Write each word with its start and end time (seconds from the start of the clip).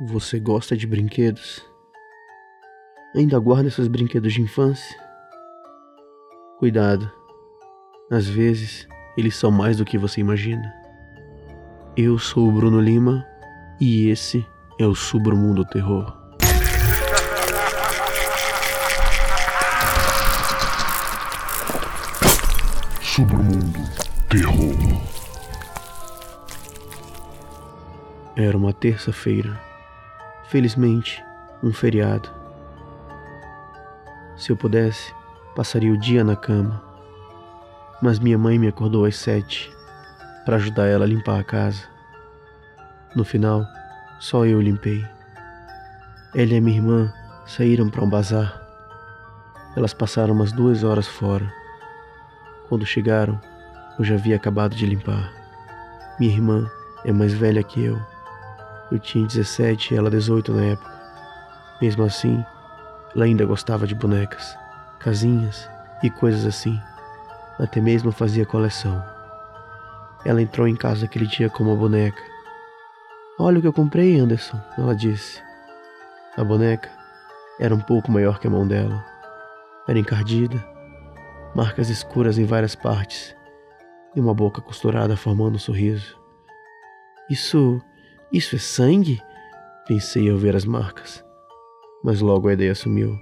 Você 0.00 0.40
gosta 0.40 0.76
de 0.76 0.88
brinquedos? 0.88 1.64
Ainda 3.14 3.38
guarda 3.38 3.70
seus 3.70 3.86
brinquedos 3.86 4.32
de 4.32 4.42
infância? 4.42 4.98
Cuidado, 6.58 7.08
às 8.10 8.26
vezes 8.26 8.88
eles 9.16 9.36
são 9.36 9.52
mais 9.52 9.76
do 9.76 9.84
que 9.84 9.96
você 9.96 10.20
imagina. 10.20 10.74
Eu 11.96 12.18
sou 12.18 12.48
o 12.48 12.50
Bruno 12.50 12.80
Lima 12.80 13.24
e 13.80 14.08
esse 14.08 14.44
é 14.80 14.84
o 14.84 14.96
Submundo 14.96 15.64
Terror. 15.64 16.12
Submundo 23.00 23.78
Terror. 24.28 25.02
Era 28.34 28.56
uma 28.56 28.72
terça-feira. 28.72 29.73
Felizmente, 30.54 31.20
um 31.64 31.72
feriado. 31.72 32.30
Se 34.36 34.52
eu 34.52 34.56
pudesse, 34.56 35.12
passaria 35.56 35.92
o 35.92 35.98
dia 35.98 36.22
na 36.22 36.36
cama. 36.36 36.80
Mas 38.00 38.20
minha 38.20 38.38
mãe 38.38 38.56
me 38.56 38.68
acordou 38.68 39.04
às 39.04 39.16
sete 39.16 39.68
para 40.44 40.54
ajudar 40.54 40.86
ela 40.86 41.06
a 41.06 41.08
limpar 41.08 41.40
a 41.40 41.42
casa. 41.42 41.82
No 43.16 43.24
final, 43.24 43.66
só 44.20 44.46
eu 44.46 44.60
limpei. 44.60 45.04
Ela 46.36 46.52
e 46.52 46.60
minha 46.60 46.76
irmã 46.76 47.12
saíram 47.44 47.90
para 47.90 48.04
um 48.04 48.08
bazar. 48.08 48.62
Elas 49.76 49.92
passaram 49.92 50.32
umas 50.32 50.52
duas 50.52 50.84
horas 50.84 51.08
fora. 51.08 51.52
Quando 52.68 52.86
chegaram, 52.86 53.40
eu 53.98 54.04
já 54.04 54.14
havia 54.14 54.36
acabado 54.36 54.76
de 54.76 54.86
limpar. 54.86 55.32
Minha 56.20 56.32
irmã 56.32 56.70
é 57.04 57.10
mais 57.10 57.34
velha 57.34 57.60
que 57.64 57.82
eu. 57.82 58.13
Eu 58.90 58.98
tinha 58.98 59.26
17 59.26 59.94
e 59.94 59.96
ela 59.96 60.10
18 60.10 60.52
na 60.52 60.64
época. 60.64 60.92
Mesmo 61.80 62.04
assim, 62.04 62.44
ela 63.14 63.24
ainda 63.24 63.44
gostava 63.44 63.86
de 63.86 63.94
bonecas, 63.94 64.56
casinhas 65.00 65.68
e 66.02 66.10
coisas 66.10 66.44
assim. 66.44 66.78
Até 67.58 67.80
mesmo 67.80 68.12
fazia 68.12 68.44
coleção. 68.44 69.02
Ela 70.24 70.42
entrou 70.42 70.66
em 70.66 70.76
casa 70.76 71.04
aquele 71.04 71.26
dia 71.26 71.50
com 71.50 71.64
uma 71.64 71.76
boneca. 71.76 72.20
Olha 73.38 73.58
o 73.58 73.60
que 73.60 73.66
eu 73.66 73.72
comprei, 73.72 74.18
Anderson, 74.18 74.60
ela 74.78 74.94
disse. 74.94 75.42
A 76.36 76.42
boneca 76.42 76.90
era 77.60 77.74
um 77.74 77.80
pouco 77.80 78.10
maior 78.10 78.38
que 78.38 78.46
a 78.46 78.50
mão 78.50 78.66
dela. 78.66 79.04
Era 79.86 79.98
encardida, 79.98 80.64
marcas 81.54 81.90
escuras 81.90 82.38
em 82.38 82.44
várias 82.44 82.74
partes 82.74 83.36
e 84.16 84.20
uma 84.20 84.34
boca 84.34 84.60
costurada 84.60 85.16
formando 85.16 85.56
um 85.56 85.58
sorriso. 85.58 86.16
Isso. 87.28 87.80
Isso 88.32 88.56
é 88.56 88.58
sangue? 88.58 89.20
Pensei 89.86 90.30
ao 90.30 90.38
ver 90.38 90.56
as 90.56 90.64
marcas. 90.64 91.24
Mas 92.02 92.20
logo 92.20 92.48
a 92.48 92.52
ideia 92.52 92.74
sumiu. 92.74 93.18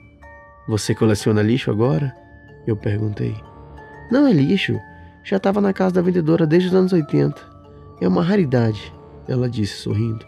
Você 0.68 0.94
coleciona 0.94 1.42
lixo 1.42 1.70
agora? 1.70 2.14
Eu 2.66 2.76
perguntei. 2.76 3.36
Não 4.10 4.26
é 4.26 4.32
lixo. 4.32 4.78
Já 5.24 5.36
estava 5.36 5.60
na 5.60 5.72
casa 5.72 5.94
da 5.94 6.02
vendedora 6.02 6.46
desde 6.46 6.68
os 6.68 6.74
anos 6.74 6.92
80. 6.92 7.40
É 8.00 8.08
uma 8.08 8.22
raridade, 8.22 8.92
ela 9.28 9.48
disse 9.48 9.76
sorrindo. 9.76 10.24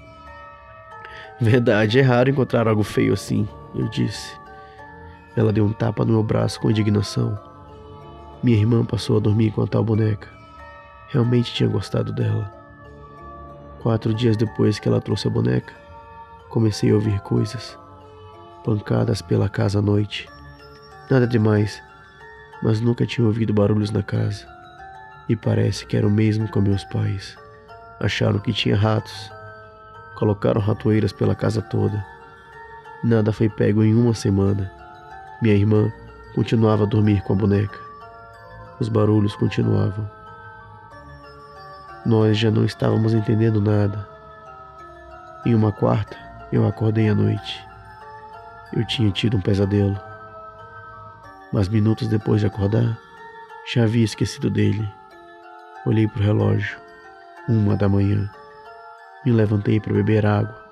Verdade, 1.41 1.99
é 1.99 2.03
raro 2.03 2.31
encontrar 2.31 2.69
algo 2.69 2.83
feio 2.83 3.13
assim, 3.13 3.49
eu 3.75 3.89
disse. 3.89 4.33
Ela 5.37 5.53
deu 5.53 5.65
um 5.65 5.73
tapa 5.73 6.05
no 6.05 6.13
meu 6.13 6.23
braço 6.23 6.61
com 6.61 6.71
indignação. 6.71 7.37
Minha 8.43 8.59
irmã 8.59 8.85
passou 8.85 9.17
a 9.17 9.21
dormir 9.21 9.51
com 9.51 9.63
a 9.63 9.67
tal 9.67 9.83
boneca. 9.83 10.29
Realmente 11.09 11.53
tinha 11.53 11.69
gostado 11.69 12.13
dela. 12.13 12.64
Quatro 13.85 14.15
dias 14.15 14.35
depois 14.35 14.79
que 14.79 14.89
ela 14.89 14.99
trouxe 14.99 15.29
a 15.29 15.31
boneca, 15.31 15.75
comecei 16.49 16.91
a 16.91 16.95
ouvir 16.95 17.21
coisas. 17.21 17.79
Pancadas 18.65 19.21
pela 19.21 19.47
casa 19.47 19.81
à 19.81 19.83
noite. 19.83 20.27
Nada 21.11 21.27
demais, 21.27 21.83
mas 22.63 22.81
nunca 22.81 23.05
tinha 23.05 23.27
ouvido 23.27 23.53
barulhos 23.53 23.91
na 23.91 24.03
casa. 24.03 24.47
E 25.29 25.37
parece 25.37 25.85
que 25.85 25.99
era 25.99 26.07
o 26.07 26.11
mesmo 26.11 26.49
com 26.49 26.63
meus 26.63 26.83
pais. 26.85 27.37
Acharam 28.01 28.39
que 28.39 28.55
tinha 28.55 28.75
ratos. 28.75 29.31
Colocaram 30.15 30.63
ratoeiras 30.63 31.13
pela 31.13 31.35
casa 31.35 31.61
toda. 31.61 32.03
Nada 33.05 33.35
foi 33.35 33.51
pego 33.51 33.85
em 33.85 33.95
uma 33.95 34.15
semana. 34.15 34.73
Minha 35.43 35.57
irmã 35.57 35.93
continuava 36.35 36.85
a 36.85 36.87
dormir 36.87 37.23
com 37.25 37.35
a 37.35 37.37
boneca. 37.37 37.79
Os 38.81 38.89
barulhos 38.89 39.37
continuavam. 39.37 40.24
Nós 42.05 42.37
já 42.37 42.51
não 42.51 42.67
estávamos 42.67 43.15
entendendo 43.15 43.63
nada. 43.63 44.07
Em 45.47 45.55
uma 45.55 45.73
quarta, 45.73 46.17
eu 46.53 46.67
acordei 46.67 47.09
à 47.09 47.15
noite. 47.15 47.67
Eu 48.75 48.87
tinha 48.87 49.11
tido 49.11 49.39
um 49.39 49.41
pesadelo. 49.41 49.99
Mas 51.51 51.69
minutos 51.69 52.07
depois 52.09 52.43
de 52.43 52.47
acordar, 52.47 52.99
já 53.73 53.85
havia 53.85 54.05
esquecido 54.05 54.51
dele. 54.51 54.87
Olhei 55.87 56.07
para 56.07 56.21
o 56.21 56.25
relógio. 56.25 56.79
Uma 57.49 57.75
da 57.75 57.89
manhã. 57.89 58.31
Me 59.25 59.33
levantei 59.33 59.81
para 59.81 59.95
beber 59.95 60.27
água. 60.27 60.63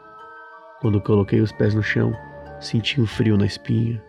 Quando 0.80 1.00
coloquei 1.00 1.40
os 1.40 1.52
pés 1.52 1.74
no 1.74 1.82
chão, 1.82 2.14
senti 2.60 3.00
um 3.00 3.06
frio 3.06 3.38
na 3.38 3.46
espinha. 3.46 4.02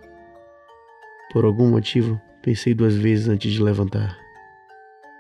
Por 1.32 1.46
algum 1.46 1.70
motivo, 1.70 2.20
pensei 2.42 2.74
duas 2.74 2.96
vezes 2.96 3.30
antes 3.30 3.52
de 3.52 3.64
levantar. 3.64 4.18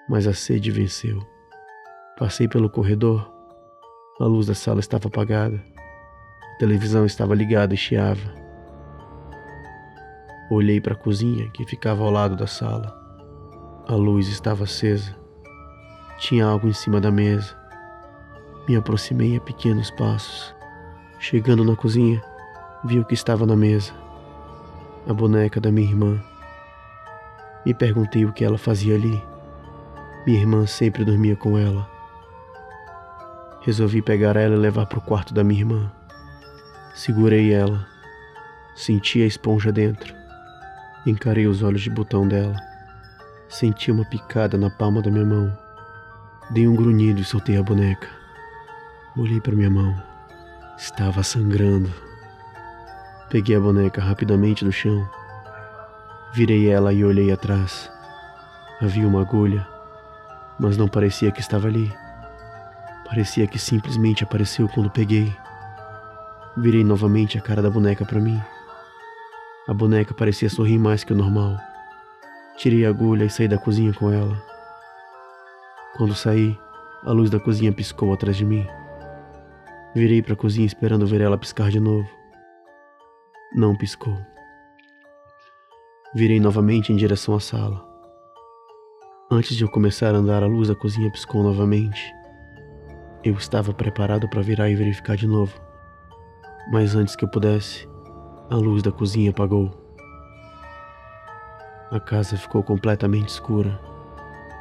Mas 0.09 0.27
a 0.27 0.33
sede 0.33 0.69
venceu. 0.69 1.32
Passei 2.15 2.47
pelo 2.47 2.69
corredor. 2.69 3.27
A 4.19 4.25
luz 4.25 4.45
da 4.45 4.53
sala 4.53 4.79
estava 4.79 5.07
apagada. 5.07 5.59
A 6.53 6.57
televisão 6.59 7.07
estava 7.07 7.33
ligada 7.33 7.73
e 7.73 7.77
chiava. 7.77 8.21
Olhei 10.51 10.79
para 10.79 10.93
a 10.93 10.97
cozinha 10.97 11.49
que 11.49 11.65
ficava 11.65 12.03
ao 12.03 12.11
lado 12.11 12.35
da 12.35 12.45
sala. 12.45 12.95
A 13.87 13.95
luz 13.95 14.27
estava 14.27 14.65
acesa. 14.65 15.15
Tinha 16.19 16.45
algo 16.45 16.67
em 16.67 16.73
cima 16.73 17.01
da 17.01 17.09
mesa. 17.09 17.57
Me 18.67 18.75
aproximei 18.75 19.35
a 19.35 19.41
pequenos 19.41 19.89
passos. 19.89 20.55
Chegando 21.17 21.65
na 21.65 21.75
cozinha, 21.75 22.23
vi 22.85 22.99
o 22.99 23.05
que 23.05 23.15
estava 23.15 23.43
na 23.43 23.55
mesa. 23.55 23.91
A 25.07 25.13
boneca 25.13 25.59
da 25.59 25.71
minha 25.71 25.89
irmã. 25.89 26.23
Me 27.65 27.73
perguntei 27.73 28.23
o 28.23 28.31
que 28.31 28.45
ela 28.45 28.59
fazia 28.59 28.93
ali. 28.93 29.19
Minha 30.27 30.41
irmã 30.41 30.67
sempre 30.67 31.03
dormia 31.03 31.35
com 31.35 31.57
ela. 31.57 31.92
Resolvi 33.63 34.01
pegar 34.01 34.35
ela 34.35 34.55
e 34.55 34.57
levar 34.57 34.85
para 34.85 34.99
o 34.99 35.01
quarto 35.01 35.33
da 35.33 35.41
minha 35.41 35.61
irmã. 35.61 35.91
Segurei 36.93 37.53
ela. 37.53 37.87
Senti 38.75 39.21
a 39.21 39.25
esponja 39.25 39.71
dentro. 39.71 40.13
Encarei 41.05 41.47
os 41.47 41.63
olhos 41.63 41.81
de 41.81 41.89
botão 41.89 42.27
dela. 42.27 42.55
Senti 43.47 43.89
uma 43.89 44.03
picada 44.03 44.57
na 44.57 44.69
palma 44.69 45.01
da 45.01 45.09
minha 45.09 45.25
mão. 45.25 45.57
Dei 46.49 46.67
um 46.67 46.75
grunhido 46.75 47.21
e 47.21 47.23
soltei 47.23 47.55
a 47.55 47.63
boneca. 47.63 48.09
Olhei 49.15 49.39
para 49.39 49.55
minha 49.55 49.69
mão. 49.69 49.95
Estava 50.77 51.23
sangrando. 51.23 51.89
Peguei 53.29 53.55
a 53.55 53.61
boneca 53.61 54.01
rapidamente 54.01 54.65
do 54.65 54.73
chão. 54.73 55.09
Virei 56.33 56.69
ela 56.69 56.91
e 56.91 57.05
olhei 57.05 57.31
atrás. 57.31 57.89
Havia 58.81 59.07
uma 59.07 59.21
agulha, 59.21 59.65
mas 60.59 60.75
não 60.75 60.89
parecia 60.89 61.31
que 61.31 61.39
estava 61.39 61.67
ali. 61.67 62.02
Parecia 63.05 63.47
que 63.47 63.59
simplesmente 63.59 64.23
apareceu 64.23 64.67
quando 64.69 64.89
peguei. 64.89 65.35
Virei 66.57 66.83
novamente 66.83 67.37
a 67.37 67.41
cara 67.41 67.61
da 67.61 67.69
boneca 67.69 68.05
para 68.05 68.19
mim. 68.19 68.41
A 69.67 69.73
boneca 69.73 70.13
parecia 70.13 70.49
sorrir 70.49 70.77
mais 70.77 71.03
que 71.03 71.13
o 71.13 71.15
normal. 71.15 71.57
Tirei 72.57 72.85
a 72.85 72.89
agulha 72.89 73.25
e 73.25 73.29
saí 73.29 73.47
da 73.47 73.57
cozinha 73.57 73.93
com 73.93 74.11
ela. 74.11 74.41
Quando 75.97 76.15
saí, 76.15 76.57
a 77.03 77.11
luz 77.11 77.29
da 77.29 77.39
cozinha 77.39 77.71
piscou 77.71 78.13
atrás 78.13 78.37
de 78.37 78.45
mim. 78.45 78.65
Virei 79.95 80.21
para 80.21 80.33
a 80.33 80.37
cozinha 80.37 80.65
esperando 80.65 81.05
ver 81.05 81.21
ela 81.21 81.37
piscar 81.37 81.69
de 81.69 81.79
novo. 81.79 82.07
Não 83.53 83.75
piscou. 83.75 84.17
Virei 86.15 86.39
novamente 86.39 86.91
em 86.91 86.95
direção 86.95 87.35
à 87.35 87.39
sala. 87.39 87.83
Antes 89.31 89.55
de 89.55 89.63
eu 89.63 89.69
começar 89.69 90.13
a 90.13 90.17
andar, 90.17 90.43
a 90.43 90.47
luz 90.47 90.67
da 90.67 90.75
cozinha 90.75 91.11
piscou 91.11 91.41
novamente. 91.41 92.13
Eu 93.23 93.35
estava 93.35 93.73
preparado 93.73 94.27
para 94.27 94.41
virar 94.41 94.69
e 94.69 94.75
verificar 94.75 95.15
de 95.15 95.25
novo. 95.25 95.57
Mas 96.69 96.93
antes 96.93 97.15
que 97.15 97.23
eu 97.23 97.29
pudesse, 97.29 97.87
a 98.49 98.55
luz 98.55 98.83
da 98.83 98.91
cozinha 98.91 99.29
apagou. 99.29 99.71
A 101.89 102.01
casa 102.01 102.35
ficou 102.35 102.61
completamente 102.61 103.29
escura. 103.29 103.79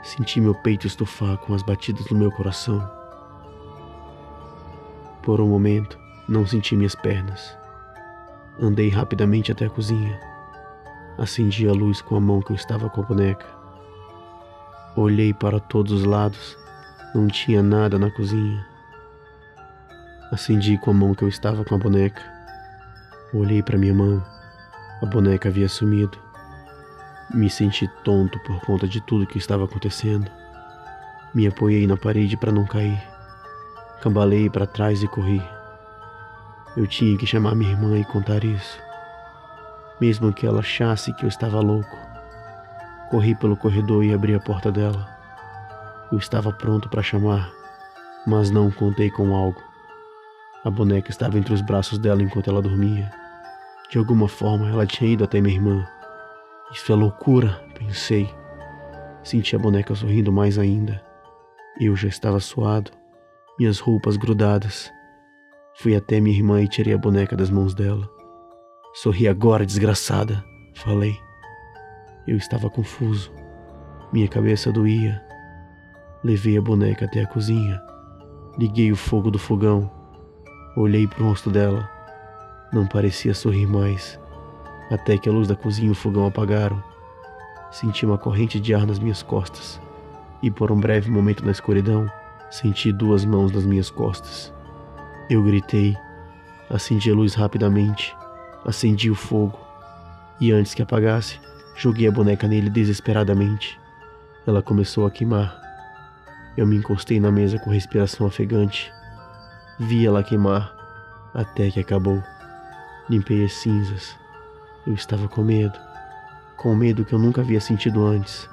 Senti 0.04 0.40
meu 0.40 0.54
peito 0.54 0.86
estufar 0.86 1.38
com 1.38 1.54
as 1.54 1.62
batidas 1.64 2.06
do 2.06 2.14
meu 2.14 2.30
coração. 2.30 2.88
Por 5.24 5.40
um 5.40 5.48
momento, 5.48 5.98
não 6.28 6.46
senti 6.46 6.76
minhas 6.76 6.94
pernas. 6.94 7.58
Andei 8.60 8.90
rapidamente 8.90 9.50
até 9.50 9.66
a 9.66 9.70
cozinha. 9.70 10.20
Acendi 11.18 11.66
a 11.66 11.72
luz 11.72 12.00
com 12.00 12.14
a 12.14 12.20
mão 12.20 12.40
que 12.40 12.52
eu 12.52 12.56
estava 12.56 12.88
com 12.88 13.00
a 13.00 13.04
boneca. 13.04 13.46
Olhei 14.94 15.34
para 15.34 15.58
todos 15.58 15.90
os 15.90 16.04
lados 16.04 16.61
não 17.14 17.28
tinha 17.28 17.62
nada 17.62 17.98
na 17.98 18.10
cozinha. 18.10 18.66
Acendi 20.32 20.78
com 20.78 20.90
a 20.90 20.94
mão 20.94 21.14
que 21.14 21.22
eu 21.22 21.28
estava 21.28 21.62
com 21.62 21.74
a 21.74 21.78
boneca. 21.78 22.22
Olhei 23.34 23.62
para 23.62 23.76
minha 23.76 23.92
mão. 23.92 24.24
A 25.02 25.06
boneca 25.06 25.50
havia 25.50 25.68
sumido. 25.68 26.16
Me 27.34 27.50
senti 27.50 27.86
tonto 28.02 28.38
por 28.40 28.58
conta 28.62 28.88
de 28.88 29.00
tudo 29.02 29.26
que 29.26 29.36
estava 29.36 29.64
acontecendo. 29.64 30.30
Me 31.34 31.46
apoiei 31.46 31.86
na 31.86 31.98
parede 31.98 32.34
para 32.36 32.50
não 32.50 32.64
cair. 32.64 33.02
Cambalei 34.00 34.48
para 34.48 34.66
trás 34.66 35.02
e 35.02 35.08
corri. 35.08 35.42
Eu 36.74 36.86
tinha 36.86 37.18
que 37.18 37.26
chamar 37.26 37.54
minha 37.54 37.72
irmã 37.72 37.98
e 37.98 38.04
contar 38.04 38.42
isso. 38.42 38.78
Mesmo 40.00 40.32
que 40.32 40.46
ela 40.46 40.60
achasse 40.60 41.12
que 41.12 41.24
eu 41.24 41.28
estava 41.28 41.60
louco. 41.60 41.98
Corri 43.10 43.34
pelo 43.34 43.56
corredor 43.56 44.02
e 44.02 44.14
abri 44.14 44.34
a 44.34 44.40
porta 44.40 44.72
dela. 44.72 45.11
Eu 46.12 46.18
estava 46.18 46.52
pronto 46.52 46.90
para 46.90 47.02
chamar, 47.02 47.50
mas 48.26 48.50
não 48.50 48.70
contei 48.70 49.10
com 49.10 49.34
algo. 49.34 49.60
A 50.62 50.68
boneca 50.70 51.10
estava 51.10 51.38
entre 51.38 51.54
os 51.54 51.62
braços 51.62 51.98
dela 51.98 52.22
enquanto 52.22 52.50
ela 52.50 52.60
dormia. 52.60 53.10
De 53.90 53.96
alguma 53.96 54.28
forma, 54.28 54.68
ela 54.68 54.86
tinha 54.86 55.10
ido 55.10 55.24
até 55.24 55.40
minha 55.40 55.54
irmã. 55.54 55.88
Isso 56.70 56.92
é 56.92 56.94
loucura, 56.94 57.64
pensei. 57.74 58.28
Senti 59.24 59.56
a 59.56 59.58
boneca 59.58 59.94
sorrindo 59.94 60.30
mais 60.30 60.58
ainda. 60.58 61.02
Eu 61.80 61.96
já 61.96 62.08
estava 62.08 62.38
suado, 62.40 62.90
minhas 63.58 63.78
roupas 63.78 64.18
grudadas. 64.18 64.92
Fui 65.76 65.96
até 65.96 66.20
minha 66.20 66.36
irmã 66.36 66.60
e 66.60 66.68
tirei 66.68 66.92
a 66.92 66.98
boneca 66.98 67.34
das 67.34 67.48
mãos 67.48 67.74
dela. 67.74 68.06
Sorri 68.92 69.26
agora, 69.26 69.64
desgraçada, 69.64 70.44
falei. 70.74 71.16
Eu 72.26 72.36
estava 72.36 72.68
confuso. 72.68 73.32
Minha 74.12 74.28
cabeça 74.28 74.70
doía. 74.70 75.31
Levei 76.24 76.56
a 76.56 76.62
boneca 76.62 77.04
até 77.04 77.22
a 77.22 77.26
cozinha. 77.26 77.80
Liguei 78.58 78.92
o 78.92 78.96
fogo 78.96 79.30
do 79.30 79.38
fogão. 79.38 79.90
Olhei 80.76 81.06
para 81.06 81.22
o 81.22 81.28
rosto 81.28 81.50
dela. 81.50 81.88
Não 82.72 82.86
parecia 82.86 83.34
sorrir 83.34 83.66
mais. 83.66 84.18
Até 84.90 85.18
que 85.18 85.28
a 85.28 85.32
luz 85.32 85.48
da 85.48 85.56
cozinha 85.56 85.88
e 85.88 85.92
o 85.92 85.94
fogão 85.94 86.26
apagaram. 86.26 86.82
Senti 87.70 88.04
uma 88.04 88.18
corrente 88.18 88.60
de 88.60 88.74
ar 88.74 88.86
nas 88.86 88.98
minhas 88.98 89.22
costas. 89.22 89.80
E 90.42 90.50
por 90.50 90.70
um 90.70 90.78
breve 90.78 91.10
momento 91.10 91.44
na 91.44 91.52
escuridão, 91.52 92.10
senti 92.50 92.92
duas 92.92 93.24
mãos 93.24 93.52
nas 93.52 93.64
minhas 93.64 93.90
costas. 93.90 94.52
Eu 95.28 95.42
gritei. 95.42 95.96
Acendi 96.70 97.10
a 97.10 97.14
luz 97.14 97.34
rapidamente. 97.34 98.14
Acendi 98.64 99.10
o 99.10 99.14
fogo. 99.14 99.58
E 100.40 100.52
antes 100.52 100.74
que 100.74 100.82
apagasse, 100.82 101.38
Joguei 101.74 102.06
a 102.06 102.12
boneca 102.12 102.46
nele 102.46 102.70
desesperadamente. 102.70 103.78
Ela 104.46 104.62
começou 104.62 105.06
a 105.06 105.10
queimar. 105.10 105.61
Eu 106.56 106.66
me 106.66 106.76
encostei 106.76 107.18
na 107.18 107.30
mesa 107.30 107.58
com 107.58 107.70
respiração 107.70 108.26
ofegante. 108.26 108.92
Vi 109.78 110.06
ela 110.06 110.22
queimar 110.22 110.74
até 111.34 111.70
que 111.70 111.80
acabou. 111.80 112.22
Limpei 113.08 113.44
as 113.44 113.54
cinzas. 113.54 114.16
Eu 114.86 114.94
estava 114.94 115.28
com 115.28 115.42
medo, 115.42 115.78
com 116.56 116.74
medo 116.74 117.04
que 117.04 117.12
eu 117.12 117.18
nunca 117.18 117.40
havia 117.40 117.60
sentido 117.60 118.04
antes. 118.04 118.48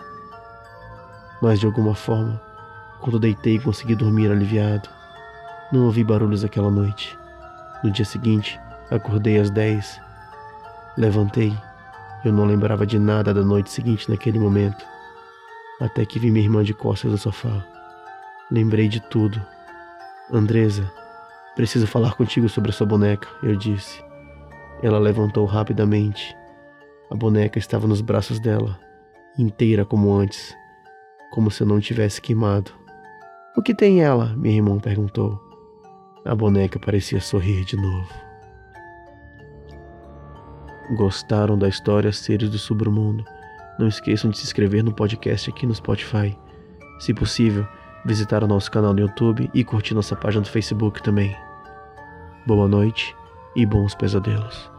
Mas 1.41 1.59
de 1.59 1.65
alguma 1.65 1.95
forma, 1.95 2.41
quando 3.01 3.19
deitei, 3.19 3.59
consegui 3.59 3.95
dormir 3.95 4.31
aliviado. 4.31 4.89
Não 5.71 5.85
ouvi 5.85 6.03
barulhos 6.03 6.43
aquela 6.43 6.69
noite. 6.69 7.17
No 7.83 7.91
dia 7.91 8.05
seguinte, 8.05 8.59
acordei 8.89 9.39
às 9.39 9.49
dez. 9.49 9.99
Levantei 10.97 11.55
eu 12.23 12.33
não 12.33 12.43
lembrava 12.43 12.85
de 12.85 12.99
nada 12.99 13.33
da 13.33 13.41
noite 13.41 13.71
seguinte 13.71 14.09
naquele 14.09 14.37
momento, 14.37 14.85
até 15.79 16.05
que 16.05 16.19
vi 16.19 16.29
minha 16.29 16.43
irmã 16.43 16.63
de 16.65 16.73
costas 16.73 17.11
no 17.11 17.17
sofá. 17.17 17.63
Lembrei 18.51 18.87
de 18.87 18.99
tudo. 18.99 19.39
Andresa, 20.31 20.91
preciso 21.55 21.85
falar 21.85 22.15
contigo 22.15 22.49
sobre 22.49 22.71
a 22.71 22.73
sua 22.73 22.87
boneca, 22.87 23.27
eu 23.43 23.55
disse. 23.55 24.03
Ela 24.81 24.97
levantou 24.97 25.45
rapidamente. 25.45 26.35
A 27.11 27.15
boneca 27.15 27.59
estava 27.59 27.87
nos 27.87 28.01
braços 28.01 28.39
dela, 28.39 28.79
inteira 29.37 29.85
como 29.85 30.13
antes, 30.13 30.55
como 31.31 31.51
se 31.51 31.61
eu 31.61 31.67
não 31.67 31.79
tivesse 31.79 32.19
queimado. 32.19 32.71
O 33.55 33.61
que 33.61 33.75
tem 33.75 34.01
ela? 34.01 34.35
minha 34.35 34.55
irmã 34.55 34.79
perguntou. 34.79 35.39
A 36.25 36.33
boneca 36.33 36.79
parecia 36.79 37.21
sorrir 37.21 37.65
de 37.65 37.75
novo. 37.75 38.09
Gostaram 40.95 41.55
da 41.55 41.67
história 41.67 42.11
Seres 42.11 42.49
do 42.49 42.57
Submundo? 42.57 43.23
Não 43.77 43.87
esqueçam 43.87 44.31
de 44.31 44.37
se 44.37 44.43
inscrever 44.43 44.83
no 44.83 44.93
podcast 44.93 45.49
aqui 45.49 45.67
no 45.67 45.75
Spotify. 45.75 46.35
Se 46.99 47.13
possível, 47.13 47.67
visitar 48.05 48.43
o 48.43 48.47
nosso 48.47 48.69
canal 48.71 48.93
no 48.93 48.99
YouTube 48.99 49.49
e 49.53 49.63
curtir 49.63 49.93
nossa 49.93 50.15
página 50.15 50.41
no 50.41 50.47
Facebook 50.47 51.01
também. 51.01 51.35
Boa 52.45 52.67
noite 52.67 53.15
e 53.55 53.65
bons 53.65 53.93
pesadelos. 53.95 54.78